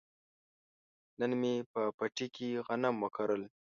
[1.19, 3.41] نن مې په پټي کې غنم وکرل.